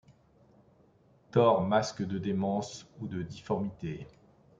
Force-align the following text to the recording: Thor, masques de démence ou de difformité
Thor, 1.29 1.61
masques 1.67 2.01
de 2.07 2.17
démence 2.17 2.87
ou 3.01 3.07
de 3.07 3.21
difformité 3.21 4.07